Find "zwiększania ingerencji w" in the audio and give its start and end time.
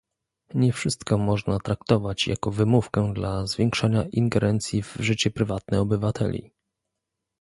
3.47-4.95